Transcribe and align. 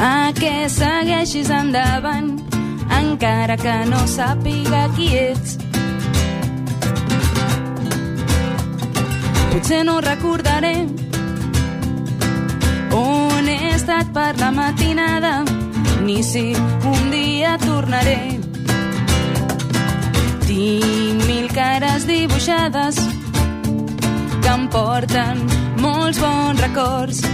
a 0.00 0.32
que 0.32 0.68
segueixis 0.72 1.50
endavant, 1.52 2.38
encara 2.98 3.56
que 3.60 3.74
no 3.90 4.00
sàpiga 4.08 4.86
qui 4.96 5.10
ets. 5.16 5.58
Potser 9.50 9.82
no 9.84 9.98
recordaré 10.00 10.74
on 12.96 13.48
he 13.52 13.58
estat 13.74 14.08
per 14.16 14.32
la 14.40 14.50
matinada, 14.50 15.44
ni 16.06 16.22
si 16.24 16.46
un 16.56 17.10
dia 17.12 17.58
tornaré. 17.60 18.40
Tinc 20.48 21.24
mil 21.28 21.46
cares 21.52 22.08
dibuixades 22.08 23.04
que 24.40 24.50
em 24.56 24.68
porten 24.72 25.44
molts 25.84 26.18
bons 26.24 26.66
records. 26.66 27.24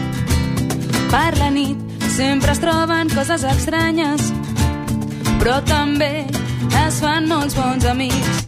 Per 1.15 1.31
la 1.39 1.51
nit 1.55 1.96
sempre 2.17 2.53
es 2.53 2.61
troben 2.61 3.11
coses 3.13 3.43
estranyes, 3.45 4.31
però 5.37 5.59
també 5.69 6.25
es 6.87 7.01
fan 7.03 7.27
molts 7.29 7.53
bons 7.59 7.85
amics. 7.91 8.47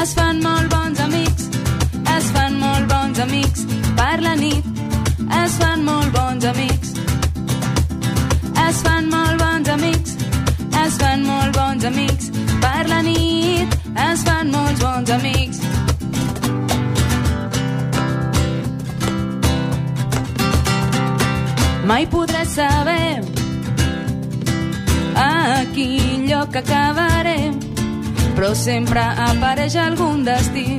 Es 0.00 0.14
fan 0.18 0.40
molt 0.42 0.66
bons 0.72 0.98
amics, 1.04 1.46
es 2.16 2.30
fan 2.34 2.58
molt 2.58 2.90
bons 2.90 3.22
amics. 3.22 3.62
Per 4.00 4.16
la 4.24 4.34
nit 4.34 4.66
es 5.44 5.54
fan 5.62 5.84
molt 5.86 6.10
bons 6.16 6.48
amics. 6.50 6.90
Es 8.66 8.82
fan 8.82 9.06
molt 9.14 9.38
bons 9.44 9.70
amics, 9.76 10.18
es 10.82 10.98
fan 10.98 11.22
molt 11.28 11.54
bons 11.54 11.86
amics. 11.92 12.32
Per 12.66 12.82
la 12.90 13.02
nit 13.06 13.78
es 14.10 14.26
fan 14.26 14.50
molts 14.50 14.82
bons 14.82 15.14
amics. 15.20 15.62
Mai 21.84 22.06
podré 22.06 22.44
saber 22.46 23.20
a 25.16 25.64
quin 25.74 26.28
lloc 26.28 26.54
acabaré, 26.56 27.50
però 28.36 28.54
sempre 28.54 29.02
apareix 29.02 29.74
algun 29.76 30.22
destí. 30.24 30.78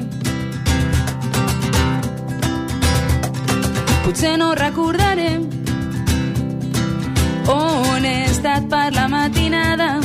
Potser 4.05 4.37
no 4.39 4.53
recordaré 4.55 5.29
on 7.51 8.05
he 8.05 8.25
estat 8.31 8.69
per 8.71 8.93
la 8.95 9.07
matinada, 9.11 9.99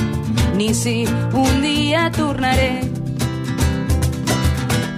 ni 0.58 0.74
si 0.74 1.06
un 1.32 1.62
dia 1.62 2.10
tornaré. 2.10 2.72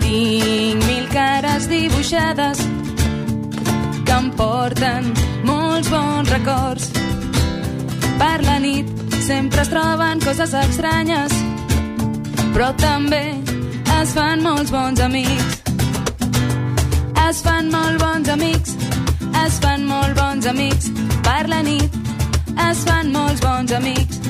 Tinc 0.00 0.86
mil 0.88 1.08
cares 1.12 1.68
dibuixades 1.68 2.64
que 4.04 4.16
em 4.16 4.30
porten 4.40 5.12
bons 6.20 6.30
records. 6.30 6.90
Per 8.18 8.42
la 8.44 8.58
nit 8.58 8.86
sempre 9.24 9.62
es 9.62 9.68
troben 9.72 10.20
coses 10.20 10.52
estranyes, 10.52 11.32
però 12.52 12.68
també 12.77 13.22
es 14.00 14.12
fan 14.12 14.42
molts 14.44 14.70
bons 14.70 15.00
amics. 15.00 15.62
Es 17.28 17.40
fan 17.46 17.70
molt 17.72 18.02
bons 18.02 18.28
amics, 18.28 18.77
es 19.44 19.58
fan 19.64 19.86
molt 19.86 20.18
bons 20.18 20.46
amics. 20.46 20.90
Per 21.24 21.48
la 21.48 21.62
nit 21.62 21.96
es 22.68 22.84
fan 22.84 23.12
molts 23.16 23.40
bons 23.40 23.72
amics. 23.72 24.20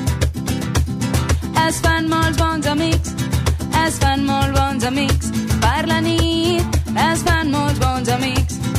Es 1.67 1.81
fan 1.83 2.07
molts 2.07 2.37
bons 2.39 2.67
amics, 2.67 3.15
es 3.83 3.99
fan 3.99 4.25
molt 4.25 4.55
bons 4.55 4.87
amics. 4.87 5.31
Per 5.59 5.87
la 5.91 5.99
nit 6.07 6.81
es 7.09 7.27
fan 7.27 7.51
molts 7.51 7.83
bons 7.83 8.15
amics. 8.15 8.70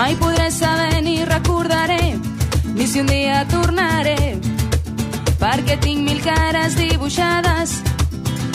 Mai 0.00 0.16
podré 0.16 0.50
saber 0.50 1.02
ni 1.02 1.22
recordaré 1.26 2.16
ni 2.72 2.86
si 2.86 3.00
un 3.00 3.06
dia 3.06 3.42
tornaré 3.52 4.38
perquè 5.36 5.76
tinc 5.76 6.00
mil 6.08 6.22
cares 6.24 6.72
dibuixades 6.78 7.74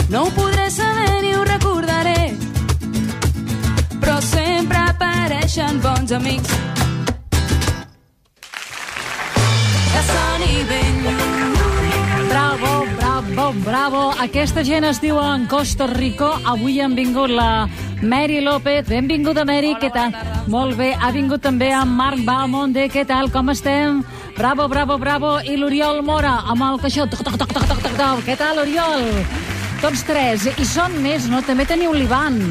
no 0.09 0.23
ho 0.25 0.31
podré 0.33 0.71
saber 0.73 1.21
ni 1.21 1.35
ho 1.37 1.43
recordaré 1.45 2.33
però 4.01 4.17
sempre 4.25 4.81
apareixen 4.87 5.77
bons 5.85 6.17
amics 6.17 6.57
que 9.93 10.01
soni 10.09 10.53
ben 10.73 11.01
lluny 11.05 11.45
Bravo, 12.29 12.85
bravo, 12.97 13.53
bravo. 13.63 14.01
Aquesta 14.19 14.63
gent 14.65 14.83
es 14.89 14.97
diu 14.99 15.19
en 15.21 15.45
Costa 15.47 15.85
Rico. 15.87 16.27
Avui 16.51 16.81
han 16.81 16.95
vingut 16.97 17.31
la 17.31 17.67
Mary 18.01 18.41
López. 18.41 18.87
Benvinguda, 18.87 19.45
Mary. 19.45 19.75
Què 19.81 19.91
tal? 19.93 20.13
Molt 20.47 20.77
bé. 20.77 20.93
Ha 20.95 21.11
vingut 21.11 21.41
també 21.41 21.71
en 21.73 21.91
Marc 21.97 22.23
Balmonde. 22.25 22.87
Què 22.93 23.05
tal? 23.07 23.31
Com 23.31 23.49
estem? 23.49 24.03
Bravo, 24.37 24.67
bravo, 24.67 24.97
bravo. 24.97 25.35
I 25.41 25.57
l'Oriol 25.57 26.01
Mora, 26.03 26.37
amb 26.51 26.61
el 26.69 26.79
caixó. 26.83 27.09
Toc, 27.09 27.23
toc, 27.23 27.37
toc, 27.37 27.53
toc, 27.53 27.67
toc, 27.67 27.83
toc, 27.83 27.99
toc. 27.99 28.23
Què 28.27 28.37
tal, 28.39 28.63
Oriol? 28.65 29.07
Tots 29.81 30.03
tres. 30.07 30.49
I 30.55 30.65
són 30.65 30.99
més, 31.03 31.29
no? 31.31 31.41
També 31.45 31.65
teniu 31.65 31.93
l'Ivan. 31.93 32.41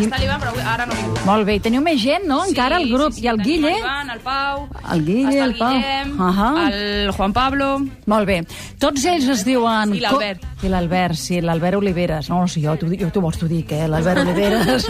Està 0.00 0.18
l'Ivan 0.18 0.40
però 0.40 0.50
avui- 0.54 0.64
ara 0.74 0.86
no 0.86 0.94
vinc 0.94 1.24
Molt 1.26 1.46
bé. 1.46 1.54
I 1.56 1.60
teniu 1.60 1.80
més 1.82 2.00
gent, 2.02 2.24
no? 2.26 2.44
Encara 2.44 2.76
el 2.80 2.88
grup. 2.90 3.12
I 3.18 3.26
el 3.28 3.36
tenim 3.38 3.44
Guille? 3.62 3.74
l'Ivan, 3.76 4.10
el 4.10 4.20
Pau 4.20 4.68
El 4.92 5.04
Guille, 5.04 5.28
està 5.28 5.44
el 5.44 5.54
Pau. 5.58 5.72
Guillem, 5.74 6.20
Ahà. 6.20 6.70
el 6.72 7.12
Juan 7.12 7.32
Pablo 7.32 7.68
Molt 8.06 8.26
bé. 8.26 8.40
Tots 8.78 9.04
ells 9.04 9.28
es 9.28 9.44
diuen... 9.44 9.94
I 9.94 10.00
l'Albert. 10.00 10.40
Co- 10.42 10.66
I 10.66 10.68
l'Albert, 10.70 11.16
sí, 11.18 11.40
l'Albert 11.40 11.76
Oliveres. 11.76 12.28
No, 12.30 12.46
sí, 12.46 12.62
jo 12.62 12.76
t'ho 12.78 12.86
dic- 12.86 13.00
jo 13.02 13.10
t'ho 13.10 13.20
vols 13.20 13.36
t'ho 13.38 13.46
dic, 13.50 13.72
eh? 13.72 13.88
L'Albert 13.88 14.20
Oliveres, 14.22 14.86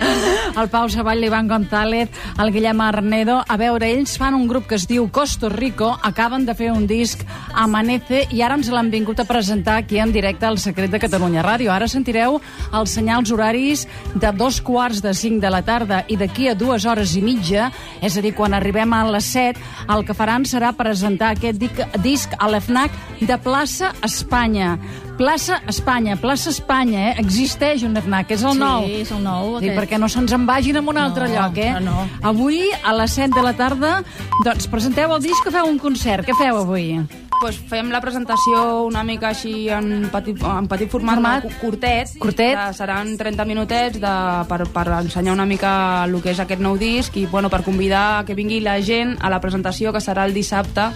el 0.60 0.68
Pau 0.68 0.88
Savall, 0.88 1.20
l'Ivan 1.20 1.48
González, 1.48 2.10
el 2.38 2.52
Guillem 2.52 2.80
Arnedo. 2.80 3.38
A 3.48 3.56
veure, 3.56 3.88
ells 3.90 4.16
fan 4.20 4.34
un 4.34 4.46
grup 4.48 4.66
que 4.68 4.74
es 4.76 4.86
diu 4.88 5.08
Costa 5.10 5.48
Rico, 5.48 5.94
acaben 6.02 6.44
de 6.46 6.54
fer 6.54 6.70
un 6.72 6.86
disc 6.86 7.22
Amanece 7.54 8.24
i 8.34 8.42
ara 8.42 8.56
ens 8.58 8.68
l'han 8.72 8.90
vingut 8.92 9.20
a 9.20 9.24
presentar 9.24 9.76
aquí 9.78 9.98
en 9.98 10.12
directe 10.12 10.46
al 10.46 10.58
Secret 10.58 10.90
de 10.90 11.00
Catalunya 11.00 11.42
Ràdio. 11.44 11.70
Ara 11.72 11.88
sentireu 11.88 12.40
els 12.72 12.90
senyals 12.90 13.30
horaris 13.32 13.86
de 14.14 14.32
dos 14.44 14.60
quarts 14.60 15.00
de 15.00 15.14
cinc 15.16 15.40
de 15.40 15.48
la 15.48 15.62
tarda 15.64 16.02
i 16.12 16.18
d'aquí 16.20 16.50
a 16.50 16.54
dues 16.58 16.84
hores 16.84 17.14
i 17.16 17.22
mitja, 17.24 17.70
és 18.04 18.18
a 18.18 18.20
dir, 18.20 18.34
quan 18.36 18.52
arribem 18.52 18.92
a 18.92 19.00
les 19.08 19.24
set, 19.24 19.56
el 19.88 20.04
que 20.04 20.12
faran 20.12 20.44
serà 20.44 20.74
presentar 20.76 21.30
aquest 21.32 21.62
disc 22.04 22.34
a 22.36 22.50
l'FNAC 22.50 22.92
de 23.24 23.38
Plaça 23.40 23.94
Espanya. 24.04 24.74
Plaça 25.16 25.60
Espanya, 25.70 26.18
Plaça 26.20 26.50
Espanya, 26.50 27.12
eh? 27.12 27.14
Existeix 27.22 27.84
un 27.86 27.96
FNAC, 27.96 28.34
és 28.36 28.42
el 28.44 28.52
Sí, 28.52 28.58
nou. 28.60 28.84
és 28.84 29.12
el 29.14 29.22
nou, 29.24 29.60
Sí, 29.62 29.70
perquè 29.70 29.96
no 30.02 30.08
se'ns 30.12 30.32
en 30.36 30.44
vagin 30.44 30.76
a 30.76 30.80
un 30.84 30.98
altre 30.98 31.28
No, 31.28 31.34
lloc, 31.38 31.56
eh? 31.56 31.70
no, 31.78 31.80
no. 31.80 32.08
Avui, 32.22 32.60
a 32.82 32.92
les 32.98 33.12
7 33.16 33.32
de 33.32 33.42
la 33.46 33.54
tarda, 33.56 34.02
doncs 34.44 34.66
presenteu 34.68 35.14
el 35.14 35.22
disc 35.22 35.46
o 35.46 35.50
feu 35.54 35.70
un 35.70 35.78
concert? 35.78 36.26
Què 36.26 36.34
feu 36.36 36.58
avui? 36.58 36.98
Pues 37.40 37.58
fem 37.68 37.90
la 37.92 38.00
presentació 38.00 38.82
una 38.86 39.02
mica 39.04 39.28
així 39.32 39.68
en 39.72 40.08
petit, 40.12 40.40
en 40.42 40.68
petit 40.70 40.90
format, 40.90 41.14
Format. 41.18 41.42
cu- 41.44 41.52
curtet. 41.60 42.12
Curtet. 42.18 42.56
De, 42.58 42.66
seran 42.76 43.16
30 43.20 43.44
minutets 43.48 44.00
de, 44.00 44.12
per, 44.48 44.62
per 44.72 44.86
ensenyar 45.00 45.34
una 45.34 45.46
mica 45.46 46.04
el 46.04 46.16
que 46.22 46.30
és 46.32 46.40
aquest 46.40 46.60
nou 46.64 46.76
disc 46.80 47.16
i 47.20 47.26
bueno, 47.26 47.50
per 47.50 47.62
convidar 47.66 48.24
que 48.24 48.34
vingui 48.34 48.60
la 48.64 48.78
gent 48.82 49.16
a 49.20 49.30
la 49.30 49.40
presentació 49.40 49.92
que 49.92 50.00
serà 50.00 50.24
el 50.24 50.34
dissabte 50.34 50.88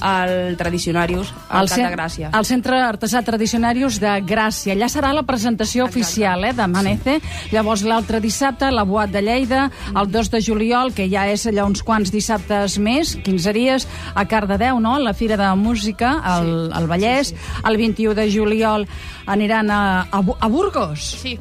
al 0.00 0.56
Tradicionarius, 0.56 1.32
al 1.48 1.68
Cap 1.68 1.76
cen- 1.78 1.88
de 1.88 1.96
Gràcia. 1.96 2.30
Al 2.32 2.44
Centre 2.46 2.78
Artesà 2.80 3.22
Tradicionarius 3.24 3.98
de 4.00 4.12
Gràcia. 4.22 4.72
Allà 4.74 4.88
serà 4.88 5.12
la 5.12 5.22
presentació 5.24 5.86
Exacte. 5.86 6.00
oficial 6.00 6.44
eh, 6.44 6.52
d'Amanece. 6.52 7.20
Llavors, 7.52 7.82
l'altre 7.82 8.20
dissabte, 8.20 8.70
la 8.70 8.84
Boat 8.84 9.10
de 9.10 9.22
Lleida, 9.22 9.70
el 9.94 10.10
2 10.10 10.30
de 10.30 10.42
juliol, 10.42 10.92
que 10.94 11.08
ja 11.10 11.26
és 11.28 11.46
allà 11.46 11.64
uns 11.66 11.82
quants 11.82 12.10
dissabtes 12.12 12.78
més, 12.78 13.16
15 13.24 13.52
dies, 13.52 13.88
a 14.14 14.24
Cardedeu, 14.26 14.80
no?, 14.80 14.98
la 14.98 15.14
Fira 15.14 15.36
de 15.36 15.50
Música, 15.56 16.18
al, 16.22 16.72
al 16.72 16.86
Vallès. 16.86 17.34
El 17.66 17.76
21 17.76 18.14
de 18.14 18.30
juliol 18.32 18.86
aniran 19.26 19.70
a, 19.70 20.02
a, 20.10 20.22
a 20.40 20.48
Burgos. 20.48 21.16
Sí. 21.22 21.38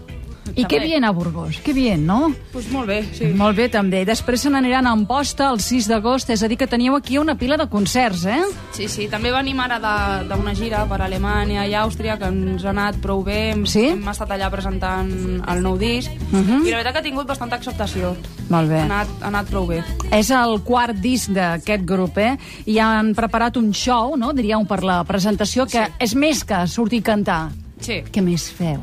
I 0.56 0.66
què 0.66 0.80
bien 0.82 1.04
a 1.04 1.12
Burgos? 1.12 1.58
Que 1.64 1.74
bien, 1.74 2.06
no? 2.06 2.34
Pues 2.54 2.70
molt 2.72 2.88
bé, 2.88 3.04
sí. 3.14 3.26
Molt 3.36 3.58
bé, 3.58 3.68
també. 3.70 4.06
Després 4.06 4.42
se 4.42 4.50
n'aniran 4.50 4.88
a 4.88 4.92
Amposta 4.92 5.50
el 5.52 5.60
6 5.60 5.88
d'agost, 5.88 6.30
és 6.30 6.44
a 6.44 6.48
dir, 6.48 6.58
que 6.58 6.68
teniu 6.68 6.96
aquí 6.96 7.18
una 7.18 7.36
pila 7.38 7.58
de 7.58 7.68
concerts, 7.70 8.26
eh? 8.26 8.42
Sí, 8.74 8.88
sí, 8.88 9.08
també 9.08 9.32
venim 9.32 9.60
ara 9.60 9.80
d'una 10.28 10.54
gira 10.56 10.86
per 10.88 11.02
Alemanya 11.02 11.66
i 11.68 11.74
Àustria 11.74 12.18
que 12.18 12.26
ens 12.32 12.64
ha 12.66 12.70
anat 12.70 12.96
prou 13.02 13.24
bé. 13.24 13.52
Hem, 13.52 13.66
Sí? 13.66 13.88
hem 13.90 14.08
estat 14.08 14.30
allà 14.30 14.50
presentant 14.50 15.12
el 15.48 15.62
nou 15.62 15.78
disc 15.78 16.12
Mhm. 16.32 16.66
i 16.66 16.70
la 16.72 16.78
veritat 16.78 16.94
que 16.94 17.00
ha 17.00 17.04
tingut 17.04 17.28
bastanta 17.28 17.56
acceptació. 17.56 18.16
Molt 18.50 18.70
bé. 18.70 18.80
Ha 18.80 18.86
anat, 18.86 19.08
ha 19.22 19.28
anat 19.28 19.48
prou 19.50 19.68
bé. 19.68 19.84
És 20.12 20.30
el 20.32 20.62
quart 20.64 20.96
disc 20.96 21.30
d'aquest 21.32 21.84
grup, 21.86 22.18
eh? 22.18 22.38
I 22.66 22.78
han 22.80 23.14
preparat 23.14 23.58
un 23.58 23.74
show, 23.74 24.16
no?, 24.18 24.34
diríeu, 24.34 24.66
per 24.66 24.84
la 24.84 25.04
presentació, 25.04 25.66
que 25.66 25.86
Sí. 25.86 25.92
és 26.00 26.16
més 26.16 26.44
que 26.44 26.68
sortir 26.68 27.00
a 27.00 27.04
cantar. 27.04 27.50
Sí. 27.80 28.02
Què 28.12 28.22
més 28.22 28.50
feu? 28.52 28.80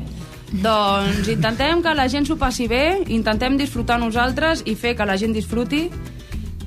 Doncs 0.51 1.27
intentem 1.31 1.81
que 1.83 1.93
la 1.97 2.07
gent 2.11 2.27
s'ho 2.27 2.37
passi 2.37 2.67
bé, 2.71 3.01
intentem 3.13 3.57
disfrutar 3.57 3.97
nosaltres 3.99 4.63
i 4.65 4.75
fer 4.75 4.95
que 4.95 5.07
la 5.07 5.17
gent 5.17 5.33
disfruti. 5.33 5.89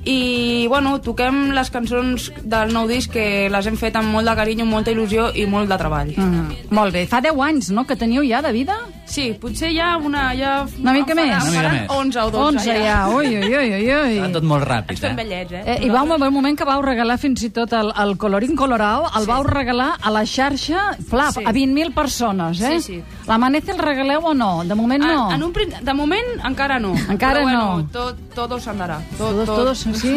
I, 0.09 0.67
bueno, 0.71 0.95
toquem 1.03 1.51
les 1.53 1.69
cançons 1.69 2.29
del 2.41 2.71
nou 2.73 2.87
disc 2.89 3.11
que 3.13 3.49
les 3.51 3.67
hem 3.67 3.77
fet 3.77 3.97
amb 3.99 4.13
molt 4.13 4.29
de 4.29 4.35
carinyo, 4.37 4.65
molta 4.65 4.93
il·lusió 4.93 5.29
i 5.35 5.45
molt 5.45 5.69
de 5.69 5.77
treball. 5.77 6.13
Mm, 6.15 6.71
molt 6.73 6.95
bé. 6.95 7.03
Fa 7.05 7.19
10 7.21 7.43
anys, 7.45 7.69
no?, 7.75 7.85
que 7.85 7.99
teniu 7.99 8.23
ja 8.25 8.41
de 8.41 8.53
vida? 8.55 8.79
Sí, 9.09 9.31
potser 9.41 9.71
hi 9.73 9.79
ha 9.81 9.95
una... 9.97 10.27
Ja 10.37 10.51
Una 10.79 10.93
mica 10.93 11.15
més. 11.17 11.31
Una 11.33 11.49
mica 11.49 11.69
més. 11.73 11.87
11 11.89 12.19
o 12.21 12.29
12, 12.31 12.59
11 12.59 12.75
ja, 12.85 12.97
ui, 13.09 13.31
ui, 13.39 13.49
ui, 13.49 13.71
ui, 13.79 13.87
ui. 13.89 14.19
Va 14.21 14.27
tot 14.35 14.45
molt 14.45 14.67
ràpid, 14.69 15.01
eh? 15.03 15.13
vellets, 15.17 15.55
eh? 15.57 15.63
Eh, 15.65 15.77
I 15.87 15.89
vau 15.89 16.05
haver 16.13 16.27
un 16.29 16.35
moment 16.35 16.57
que 16.59 16.67
vau 16.67 16.83
regalar 16.85 17.17
fins 17.17 17.41
i 17.47 17.49
tot 17.55 17.73
el, 17.73 17.89
el 18.03 18.13
colorín 18.21 18.53
colorau, 18.59 19.07
el 19.17 19.25
vau 19.25 19.41
regalar 19.47 19.95
a 20.01 20.13
la 20.13 20.21
xarxa, 20.29 20.91
flap, 21.09 21.33
Sí. 21.39 21.43
a 21.45 21.51
20.000 21.55 21.93
persones, 21.93 22.61
eh? 22.61 22.75
Sí, 22.79 22.99
sí. 22.99 23.03
L'Amanece 23.27 23.71
el 23.73 23.81
regaleu 23.81 24.29
o 24.29 24.33
no? 24.37 24.63
De 24.65 24.75
moment 24.77 25.03
no. 25.03 25.25
En, 25.31 25.35
en 25.41 25.43
un, 25.49 25.53
de 25.81 25.93
moment 25.97 26.31
encara 26.45 26.77
no. 26.79 26.93
Encara 27.09 27.41
Però, 27.41 27.49
bueno, 27.49 27.65
no. 27.81 27.87
Tot, 27.93 28.17
todo 28.35 28.59
s'andarà. 28.61 28.99
Tot, 29.17 29.29
Todos, 29.29 29.45
tot. 29.45 29.55
todos, 29.57 29.83
sí. 29.99 30.15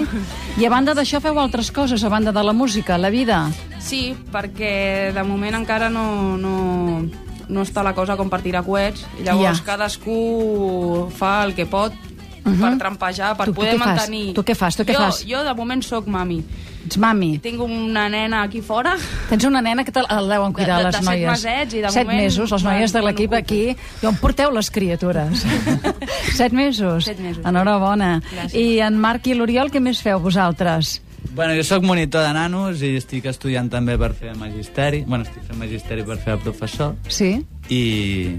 I 0.60 0.66
a 0.68 0.70
banda 0.72 0.94
d'això 0.94 1.20
feu 1.24 1.40
altres 1.40 1.72
coses, 1.72 2.04
a 2.04 2.08
banda 2.12 2.32
de 2.32 2.44
la 2.44 2.52
música, 2.52 2.96
la 2.98 3.10
vida. 3.10 3.46
Sí, 3.80 4.12
perquè 4.32 5.12
de 5.16 5.24
moment 5.26 5.56
encara 5.58 5.88
no, 5.90 6.36
no, 6.38 7.02
no 7.52 7.62
està 7.62 7.84
la 7.84 7.92
cosa 7.94 8.16
com 8.16 8.30
per 8.32 8.40
tirar 8.42 8.64
coets. 8.64 9.04
Llavors 9.22 9.60
Ja. 9.60 9.64
cadascú 9.64 11.08
fa 11.14 11.44
el 11.44 11.54
que 11.54 11.66
pot 11.66 11.92
Mhm. 12.44 12.58
per 12.60 12.78
trampejar, 12.78 13.36
per 13.36 13.46
Tu- 13.46 13.52
tu 13.52 13.60
poder 13.60 13.78
fas? 13.78 13.86
mantenir... 13.86 14.34
Tu 14.34 14.42
què 14.42 14.54
fas? 14.56 14.74
Tu 14.76 14.82
què 14.82 14.94
jo, 14.96 14.98
fas? 14.98 15.24
Jo 15.28 15.44
de 15.44 15.54
moment 15.54 15.82
sóc 15.84 16.08
mami. 16.08 16.42
Ets 16.84 16.98
mami. 16.98 17.38
Tinc 17.38 17.60
una 17.62 18.08
nena 18.08 18.42
aquí 18.42 18.60
fora. 18.60 18.96
Tens 19.30 19.44
una 19.44 19.62
nena 19.62 19.84
que 19.84 19.92
te 19.92 20.02
la 20.02 20.20
deuen 20.26 20.52
cuidar, 20.52 20.78
De- 20.78 20.86
de- 20.86 20.90
les 20.90 20.96
de 20.96 20.98
set 20.98 21.04
noies. 21.06 21.30
mesets 21.30 21.74
i 21.74 21.80
de 21.80 21.90
set 21.90 22.02
moment 22.04 22.22
mesos, 22.24 22.50
les 22.50 22.64
noies 22.64 22.92
de 22.92 23.02
l'equip 23.02 23.32
aquí. 23.34 23.76
I 24.02 24.06
on 24.06 24.16
porteu 24.16 24.50
les 24.50 24.68
criatures? 24.72 25.44
set 26.34 26.52
mesos? 26.52 27.04
Set 27.04 27.20
mesos. 27.20 27.44
Enhorabona. 27.46 28.20
Gràcies. 28.20 28.54
I 28.58 28.80
en 28.80 28.98
Marc 28.98 29.26
i 29.28 29.34
l'Oriol, 29.34 29.70
què 29.70 29.80
més 29.80 30.02
feu 30.02 30.18
vosaltres? 30.18 31.00
Bueno, 31.30 31.54
jo 31.56 31.64
sóc 31.64 31.84
monitor 31.86 32.26
de 32.26 32.32
nanos 32.36 32.82
i 32.84 32.96
estic 32.98 33.24
estudiant 33.30 33.70
també 33.72 33.96
per 34.00 34.12
fer 34.18 34.34
magisteri. 34.36 35.04
Bueno, 35.06 35.24
estic 35.24 35.46
fent 35.48 35.62
magisteri 35.62 36.04
per 36.04 36.18
fer 36.20 36.36
professor. 36.42 36.96
Sí? 37.08 37.32
I, 37.70 37.82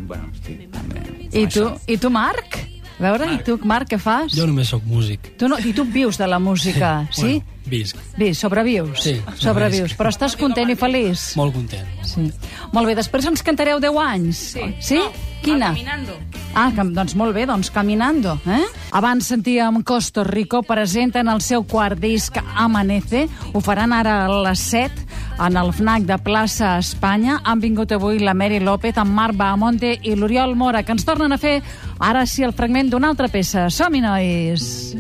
bueno, 0.10 0.30
estic 0.34 0.68
també... 0.74 1.02
amb 1.02 1.24
I 1.34 1.48
tu, 1.48 1.66
això. 1.66 1.74
i 1.88 1.98
tu 1.98 2.12
Marc? 2.14 2.73
A 3.00 3.04
veure, 3.04 3.28
i 3.34 3.40
tu, 3.44 3.58
Marc, 3.66 3.90
què 3.94 3.98
fas? 4.00 4.34
Jo 4.36 4.46
només 4.48 4.70
sóc 4.70 4.84
músic. 4.86 5.34
Tu 5.40 5.50
no, 5.50 5.58
I 5.58 5.74
tu 5.74 5.84
vius 5.86 6.18
de 6.22 6.28
la 6.30 6.40
música, 6.40 7.08
sí? 7.12 7.40
Bueno, 7.40 7.60
visc. 7.66 7.98
Bé, 8.18 8.34
sobrevius. 8.38 9.02
Sí, 9.02 9.16
Sobrevius, 9.18 9.42
sobrevisc. 9.42 9.98
però 9.98 10.12
estàs 10.14 10.36
content 10.38 10.70
i 10.70 10.76
feliç? 10.78 11.32
Molt 11.40 11.56
content. 11.56 11.88
Sí. 12.06 12.30
Molt 12.74 12.88
bé, 12.88 12.96
després 12.96 13.26
ens 13.26 13.44
cantareu 13.44 13.80
10 13.82 13.98
anys. 14.04 14.44
Sí. 14.54 14.68
Sí? 14.80 15.00
No, 15.02 15.12
Quina? 15.44 15.74
Caminando. 15.74 16.14
Ah, 16.56 16.70
que, 16.72 16.84
doncs 16.96 17.16
molt 17.20 17.34
bé, 17.36 17.46
doncs 17.50 17.72
Caminando. 17.74 18.38
Eh? 18.48 18.62
Abans 18.96 19.28
sentíem 19.28 19.82
Costa 19.84 20.24
Rico, 20.24 20.62
presenten 20.64 21.28
el 21.28 21.42
seu 21.42 21.66
quart 21.68 22.00
disc 22.00 22.38
Amanece, 22.56 23.26
ho 23.52 23.60
faran 23.60 23.92
ara 23.92 24.22
a 24.26 24.42
les 24.46 24.60
7 24.72 25.03
en 25.40 25.58
el 25.58 25.74
FNAC 25.74 26.04
de 26.10 26.18
plaça 26.22 26.78
Espanya. 26.80 27.40
Han 27.44 27.62
vingut 27.64 27.92
avui 27.92 28.20
la 28.20 28.34
Mary 28.34 28.60
López, 28.60 28.98
en 28.98 29.10
Marc 29.14 29.38
Bahamonte 29.38 29.98
i 30.02 30.16
l'Oriol 30.16 30.56
Mora, 30.56 30.84
que 30.84 30.94
ens 30.94 31.06
tornen 31.06 31.34
a 31.34 31.42
fer 31.42 31.62
ara 32.00 32.26
sí 32.26 32.44
el 32.44 32.54
fragment 32.54 32.92
d'una 32.92 33.14
altra 33.14 33.30
peça. 33.32 33.70
Som-hi, 33.70 34.02
nois! 34.02 34.96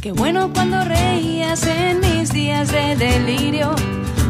Qué 0.00 0.12
bueno 0.12 0.52
cuando 0.52 0.84
reías 0.84 1.66
en 1.66 1.98
mis 1.98 2.32
días 2.32 2.70
de 2.70 2.94
delirio 2.94 3.74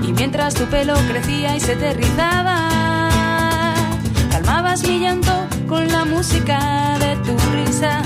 y 0.02 0.12
mientras 0.12 0.54
tu 0.54 0.64
pelo 0.66 0.94
crecía 1.06 1.54
y 1.54 1.60
se 1.60 1.76
te 1.76 1.92
rizaba, 1.92 2.95
calmabas 4.56 4.88
mi 4.88 5.00
llanto 5.00 5.46
con 5.68 5.86
la 5.88 6.04
música 6.06 6.96
de 6.98 7.16
tu 7.16 7.36
risa. 7.52 8.00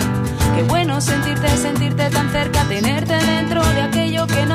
Qué 0.57 0.63
bueno 0.65 1.01
sentirte, 1.01 1.49
sentirte 1.57 2.11
tan 2.11 2.29
cerca, 2.33 2.65
tenerte 2.65 3.15
dentro 3.15 3.63
de 3.63 3.83
aquello 3.83 4.27
que 4.27 4.47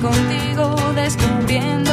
contigo, 0.00 0.76
descubriendo 0.94 1.87